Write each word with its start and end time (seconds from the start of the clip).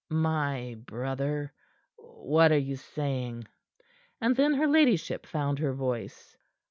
"My 0.09 0.77
brother? 0.83 1.53
What 1.95 2.51
are 2.51 2.57
you 2.57 2.75
saying?" 2.75 3.43
And 4.19 4.35
then 4.35 4.55
her 4.55 4.65
ladyship 4.65 5.27
found 5.27 5.59
her 5.59 5.75
voice. 5.75 6.35